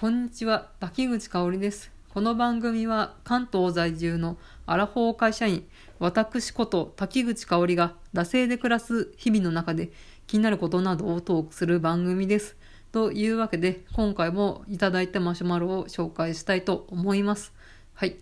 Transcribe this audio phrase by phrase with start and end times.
[0.00, 1.92] こんにちは、滝口香織です。
[2.14, 9.92] この番組は関東在住のアラフォー会社員、私こと滝口香織が惰性で暮らす日々の中で
[10.26, 12.56] 気になることなどをトークする番組です。
[12.92, 17.52] というわけで、今回もいただいたマシュマロを紹介したいと思います。
[17.92, 18.16] はい。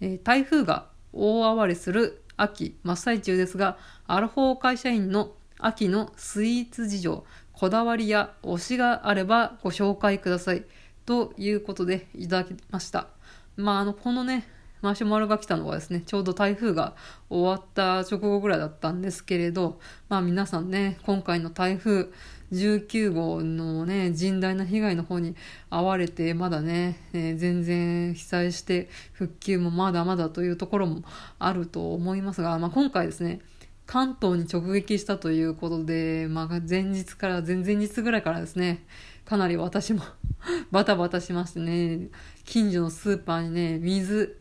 [0.00, 3.78] えー台風が大暴れする秋真っ最中ですが、
[4.08, 10.64] アラフォー会社員の秋のスイーツ事情、こだわりや推しがあればご紹介ください。
[11.12, 13.08] ということでいただきました。
[13.56, 14.48] まあ、あの、このね、
[14.80, 16.94] マシュマロが来たのはですね、ちょうど台風が
[17.28, 22.08] 終わった直後ぐらいだったんですけれど、まあ皆さんね、今回の台風
[22.50, 25.36] 19号のね、甚大な被害の方に
[25.70, 31.02] 遭われて、まだね、えー全然被災して復旧もまだまだというところも
[31.38, 33.40] あると思いますが、まあ今回ですね、
[33.84, 38.86] 関東に直撃したということで、まあ前日から前々日ぐらいからですね、
[39.26, 40.02] かなり私も
[40.70, 42.08] バタバタしましてね、
[42.44, 44.38] 近所のスーパーにね、水、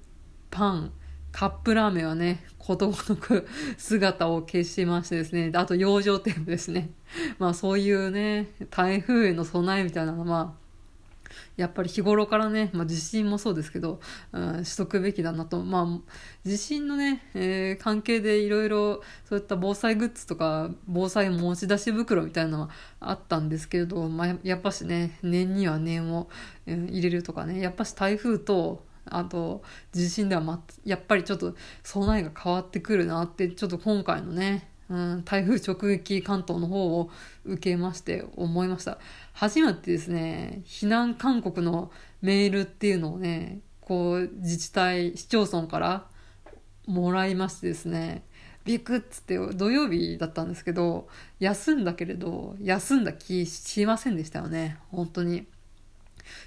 [0.50, 0.92] パン、
[1.32, 6.92] カップラーメンはね、ことごとく 姿を消しましてですね、あと養生テープですね。
[7.40, 10.61] まあそういうね、台風への備えみたいなのは、まあ、
[11.58, 14.00] やっぱり日頃からね、まあ、地震もそうですけど、
[14.32, 16.12] うん、しとくべきだなと、まあ、
[16.44, 26.30] 地震のね、えー関係でいろいろそういった防災グッズとか防災持ち出し袋みたいなのはあったんですけれど、まあ、やっぱしね念には念を、
[26.68, 37.10] うん入れるとかねやっぱし台風とあと地震では、ま、やっぱりちょっと備えが変わってくるなってちょっと今回のねうん、台風直撃関東の方を
[37.46, 38.98] 受けまして思いました。
[39.32, 46.08] 初めてですね、避難勧告のメールっていうのをね、こう自治体、市町村から
[46.88, 48.26] もらいましてですね、
[48.66, 51.08] ビクッつって土曜日だったんですけど、
[51.40, 55.48] 休んだけれど、休んだ気しませんでしたよね、本当に。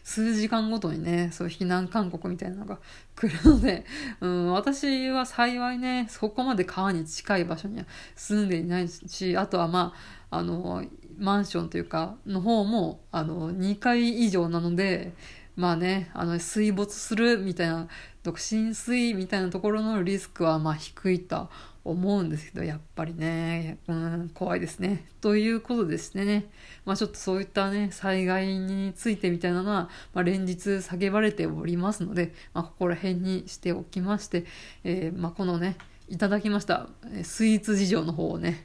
[0.02, 2.78] 数時間ごとにね、そう避難勧告みたいなのが
[3.16, 3.84] 来るので、
[4.20, 7.86] うん、私は幸いね、そこまで川に近い場所には
[8.17, 9.95] 住んでいないし、あとはま
[10.30, 10.84] あ、あの、
[11.18, 15.12] マンションというか、の方も、あの、2階以上なので、
[15.56, 17.89] まあね、あの、水没するみたいな、
[18.36, 21.51] 浸水みたいなところのリスクはまあ低いと
[21.84, 25.06] 思うんですけど、やっぱりね、うん、怖いですね。
[25.20, 26.50] ということですね。
[26.86, 34.46] まあちょっとそういったね、災害についてみたいなのは、まあ連日叫ばれておりますので、まあここら辺にしておきまして、
[34.83, 35.77] えーまあこのね、
[36.08, 36.89] いただきました、
[37.22, 38.62] スイーツ事情の方をね、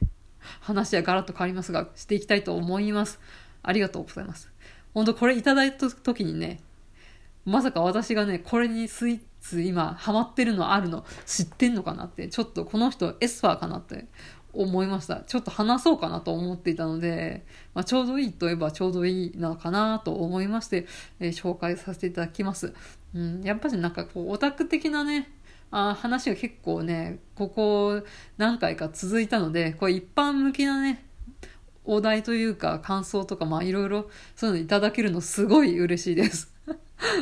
[0.60, 3.20] 話はガラッと変わりますが、していきたいと思います。
[3.62, 4.50] ありがとうございます。
[4.94, 6.60] 本当これいただいた時にね、
[7.44, 14.06] まさか私がね、これにスイーツ今ハマってるのあるの知ってんのかなって、ちょっとこの人エスパーかなって
[14.52, 15.20] 思いました。
[15.20, 20.86] ちょっと話そうかなと思っていたので、まあ、ちょうどいいといえばちょうどいいのかなと思いまして、
[21.20, 22.74] えー紹介させていただきます。
[23.14, 25.30] うん、やっぱりなんかこうオタク的なね、
[25.70, 28.02] あ話が結構ね、ここ
[28.36, 31.04] 何回か続いたので、これ一般向きなね、
[31.84, 36.52] お題というか感想とかまあいろいろそういうのいただけるのすごい嬉しいです。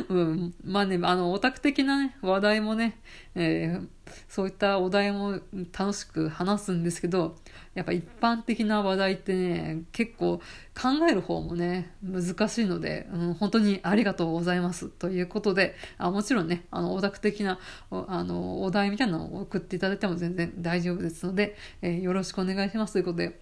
[0.09, 2.99] うん、まあね、あの、オタク的なね、話題もね、
[3.35, 3.87] えー
[4.27, 5.39] そういったお題も
[5.77, 7.35] 楽しく話すんですけど、
[7.73, 10.39] やっぱ一般的な話題ってね、結構
[10.75, 14.89] 考える方もね、難しいので、うん、本当にありがとうございます。
[14.89, 17.59] ということで、あもちろんね、あの、オタク的な
[17.91, 22.93] おあのお題みたいなのを送っていただいても全然大丈夫ですので、えーよろしくお願いします。
[22.93, 23.39] ということで、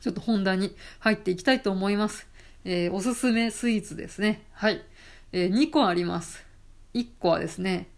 [0.00, 2.26] ちょっと本題に入っていきたいと思います。
[2.64, 4.42] えーおすすめスイーツですね。
[4.52, 4.82] はい。
[5.36, 6.46] えー2個あります。
[6.94, 7.90] 1個はですね、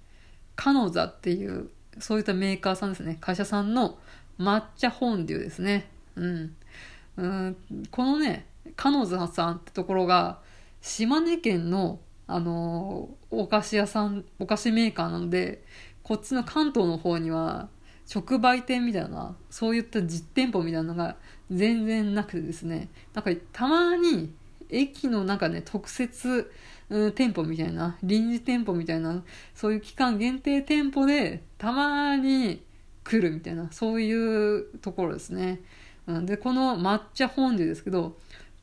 [0.56, 3.16] カノザっていう、そういったメーカーさんですね。
[3.20, 4.00] 会社さんの
[4.40, 5.88] 抹茶フォンデュですね。
[6.16, 6.56] うん。
[7.16, 7.56] うん
[7.92, 10.40] このね、カノザさんってところが、
[10.80, 15.62] 島根県の、あのーお菓子屋さん、お菓子メーカーなので、
[16.02, 17.68] こっちの関東の方には、
[18.12, 21.14] 直売店みたいな、そういった実店舗みたいなのが
[21.52, 24.34] 全然なくてですね、なんかたまに
[24.70, 26.50] 駅の中ね、特設、
[26.90, 29.22] うん店舗みたいな、臨時店舗みたいな、
[29.54, 32.62] そういう期間限定店舗でたまに
[33.04, 35.60] 来るみたいな、そういうところですね。
[36.06, 38.16] うんで、この抹茶フォンデュですけど、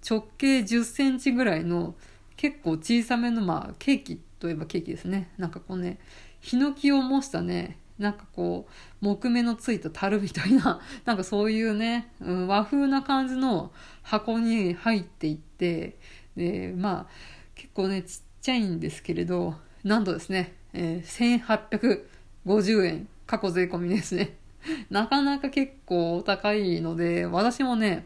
[0.08, 1.96] 直径10センチぐらいの
[2.38, 5.32] 結構小さめの、まあ、ケーキといえばケーキですね。
[5.38, 6.00] なんかこうね、
[6.42, 13.72] ヒノキを模したね、なんかこう、木目のついた樽みたいな、 なんかそういうね、うん和風な感じの
[14.04, 15.98] 箱に入っていって、
[16.36, 17.08] で、まあ、
[17.56, 22.04] 結構ね、ちっちゃいんですけれど、なんとですね、えー
[22.46, 24.38] 1850円、過去税込みですね。
[24.90, 28.06] なかなか結構お高いので、私もね、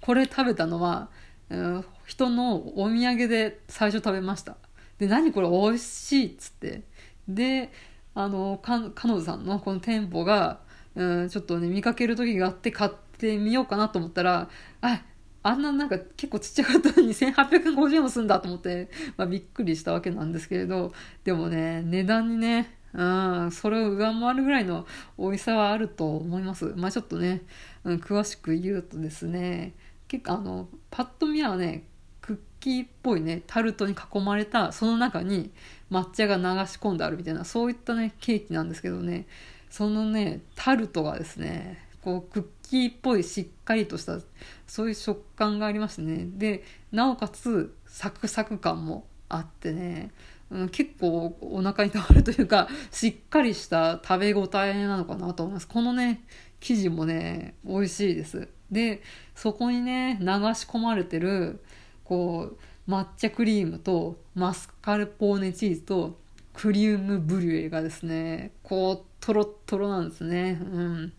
[0.00, 1.08] これ食べたのは、
[1.50, 4.56] うん人のお土産で最初食べました
[4.98, 6.82] で何これ美味しいっつって
[7.28, 7.72] で
[8.14, 10.60] あの彼女さんのこの店舗が、
[10.94, 14.48] うん、ちょっとね見かける時があって買ってみようかなと思ったら
[14.80, 15.02] あ
[15.46, 24.86] あんななんか結構ちっちゃかったのに1850円もすんだと思って、まあ、びっくりしたわけなんですけれどでもね値段にねうん、それを上回るぐらいの
[25.18, 26.72] 美味しさはあると思います。
[26.76, 27.42] まあちょっとね、
[27.84, 29.74] うん、詳しく言うとですね、
[30.08, 31.84] 結構あの、パッと見はね、
[32.22, 35.52] クッキーっぽいね、タルトに囲まれた、その中に
[35.90, 39.26] 抹茶が流し込んであるみたいな、そういったね、ケーキなんですけどね、
[39.68, 44.20] そのね、タルトがですね、こう、クッキーっぽいしっかりとした、
[44.68, 46.62] そういう食感がありましてね、で、
[46.92, 50.12] なおかつ、サクサク感もあってね、
[50.50, 55.66] うん、結構お腹にたまるというか、しっかりした食べ応えなのかなと思います。
[55.66, 56.22] このね、
[56.60, 58.46] 生地もね、美味しいです。
[58.70, 59.02] で、
[59.34, 60.30] そこにね、流し
[60.64, 61.60] 込まれてる、
[62.04, 62.56] こ
[62.86, 66.20] う、抹茶クリームとマスカルポーネチーズと
[66.54, 70.60] クリームブリュレがですね、こう、トロットロなんですね。
[70.62, 71.12] うん。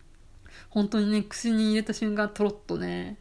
[0.70, 3.18] 本当にね、口に入れた瞬間、トロッとね、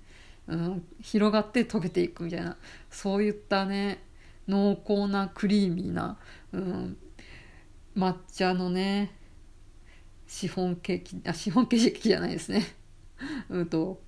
[0.47, 2.57] うん、広がって溶けていくみたいな、
[2.89, 4.03] そういったね、
[4.47, 6.17] 濃厚なクリーミーな、
[6.53, 6.97] うん、
[7.97, 9.11] 抹茶のね
[10.27, 12.63] シフォンケーキあシフォンケーキじゃないですね。
[13.49, 14.01] うんと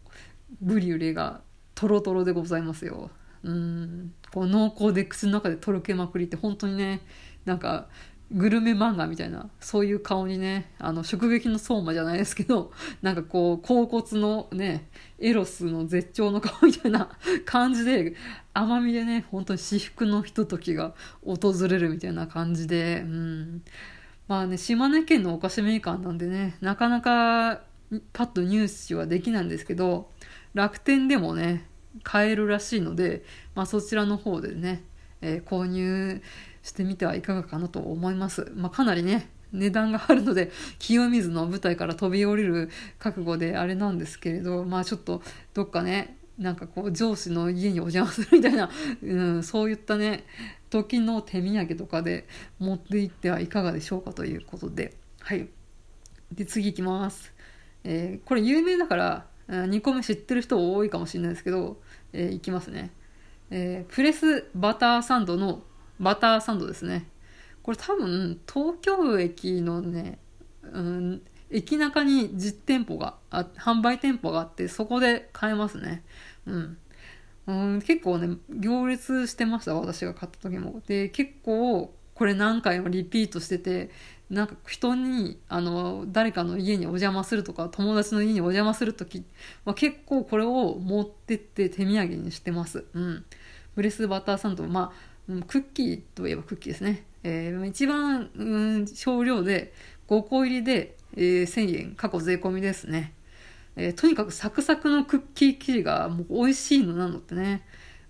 [0.61, 1.41] ブリュレが
[1.75, 3.09] トロトロでございますよ。
[3.43, 7.01] うんこう濃厚で口の中でとろけまくりって本当にね
[7.45, 7.87] なんか
[8.31, 12.71] グルメ漫画みたいな、そういう顔にね、あの、食撃の相馬じゃないですけど、
[13.01, 14.87] なんかこう、甲骨のね、
[15.17, 17.09] エロスの絶頂の顔みたいな
[17.45, 18.15] 感じで、
[18.53, 20.93] 甘みでね、本当に至福のひとときが
[21.25, 23.63] 訪れるみたいな感じで、うん。
[24.27, 27.63] まあね、島根県のお菓子メーカーなんでね、なかなか
[28.13, 30.11] パッと入手はできないんですけど、
[30.53, 31.65] 楽天でもね、
[32.03, 33.23] 買えるらしいので、
[33.55, 34.83] まあそちらの方でね、
[35.21, 36.21] えー、購入
[36.63, 38.51] してみてはいかがかなと思います。
[38.55, 42.69] まあ、かなりね、値段があるので、清水の舞台から飛び降りる
[42.99, 45.21] 覚悟であれなんですけれど、まあちょっと
[45.53, 48.69] どっかね、なんかこう上司の家にお邪魔するみたいな、
[49.01, 50.23] うん、そういったね、
[50.69, 52.27] 時の手土産とかで
[52.59, 55.47] 持って行ってはいかがでしょうかということで、はい。
[56.31, 57.33] で、次行きます。
[57.83, 61.81] えー、これ有名だから、2個目知ってる人多いかもしれないですけど、
[62.13, 62.91] えー、いきますね。
[63.49, 65.63] えー、プレスバターサンドの
[65.99, 67.07] バターサンドですね。
[67.61, 70.19] これ多分、東京駅のね、
[70.63, 76.03] うん、駅中に実店舗があ、販売店舗があって、そこで買えますね。
[76.45, 76.77] うん。
[77.47, 80.81] うん、結構ね、行列してました、私が買った時も。
[80.87, 83.89] で、結構、これ何回もリピートしてて、
[84.29, 89.23] なんか人に、あの、誰かの家にお邪魔するとか、友達の家にお邪魔するとき
[89.65, 92.85] は結構これを持ってって手土産にしてます。
[92.93, 93.25] うん。
[93.75, 97.05] ブレスバターサンド、まあ、うんクッキーといえばクッキーですね。
[97.23, 99.73] えー、一番、うん、少量で
[100.07, 103.13] 5個入りで、えー、1000円、過去税込みですね。
[103.75, 107.63] えー、とにかくサクサクのクッキー生地がもう美味しいのなのってね、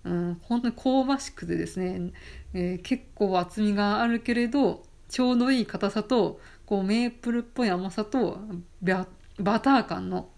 [0.04, 2.12] うん、本当に香ばしくてですね、
[2.54, 8.40] えー、結構厚みがあるけれど、ちょうどいい硬さと、こうメープルっぽい甘さと
[8.80, 10.30] バター感の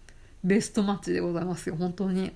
[0.43, 2.33] ベストマッチでございますよ、本当に。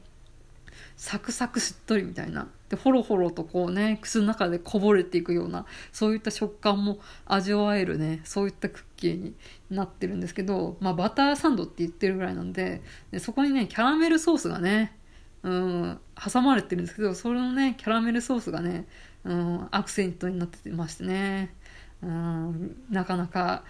[0.96, 2.48] サクサクしっとりみたいな。
[2.68, 9.34] で、ほろほろとこうね、口の中でこぼれていくような、そういった食感も味わえるね、そういったクッキーに
[9.70, 14.96] なってるんですけど、まあバターサンドって言ってるぐらいなんで、でそこにね、キャラメルソースがね、
[15.42, 16.00] うん、
[16.32, 18.86] 挟まれてるんですけど、それのね、キャラメルソースがね、
[19.24, 21.54] うん、アクセントになってましてね、
[22.02, 23.64] うん、なかなか、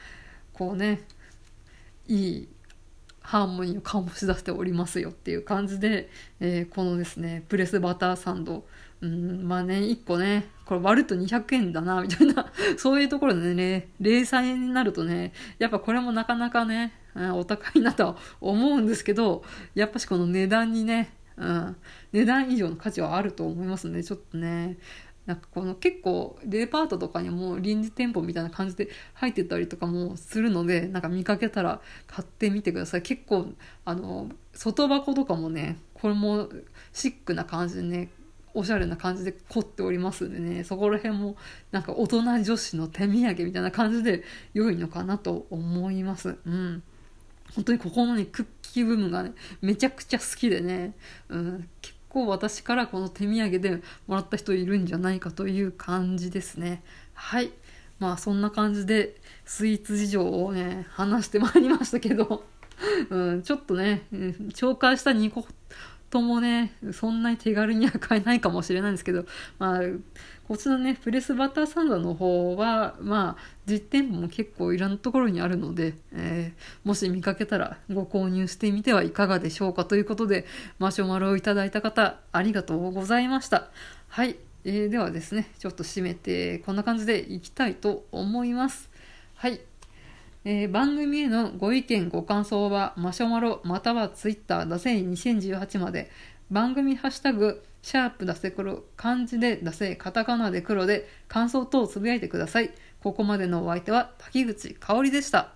[0.52, 1.02] こうね、
[2.08, 2.48] いい
[3.26, 8.64] ハーモニーを醸し出しておりますよっていう感じで、えー、このですね、プレスバターサンド、
[9.00, 19.42] うん、まあね、1個ね、これ割ると200円だな、みたいな、 そういうところでね、零細になるとね、やっぱこれもなかなかね、うん、お高いなとは思うんですけど、
[19.74, 21.76] やっぱしこの値段にね、うん、
[22.12, 24.04] 値段以上の価値はあると思いますね。
[24.04, 24.78] ちょっとね、
[25.26, 33.02] なんかこの結構デパートとかにも臨時店舗みたいな感じで入ってたりとかもするのでなんか見かけたら買ってみてください。
[33.02, 33.48] 結構
[33.84, 36.48] あの外箱とかもねこれも
[36.92, 38.10] シックな感じでね
[38.54, 41.36] おしゃれな感じで凝っておりますんでねそこら辺も
[41.72, 44.22] なんか大人女子の手土産みたいな感じで
[44.54, 46.36] 良いのかなと思います。
[46.46, 46.82] うん。
[47.54, 50.94] 本当にここのねクッキー部分がねめちゃくちゃ好きでね、
[51.28, 56.82] うん、結構私からこの手土産でもらった人いるんじゃないかという感じですね。
[57.14, 57.50] はい。
[57.98, 62.44] まあそんな感じでスイーツ事情をね、話してまいりましたけど、
[63.10, 65.46] うん、ちょっとね、紹介した2個
[66.10, 69.24] ともねそんなに手軽には買えないかもしれないんですけど
[69.58, 69.80] まあ
[70.46, 80.46] こっちのねプレスバターサンドの方はまあ実店舗も結構いろんなところにあるので、えー、もし見かけたらご購入してみてはいかがでしょうかということで
[80.78, 83.68] マシュマロをいただいた方ありがとうございました
[84.08, 84.36] はい
[84.68, 88.90] えー、ではですね、ちょっと締めて、こんな感じでいきたいと思います。
[89.36, 89.60] はい。
[90.48, 96.08] えー、番組へのご意見、ご感想は、マシュマロ、またはツイッター、だせい2018まで、
[96.52, 102.70] 番組ハッシュタグ、シャープだせ黒、漢字でだせカタカナで黒で、感想等をつぶやいてください。
[103.02, 105.55] ここまでのお相手は、滝口香織でした。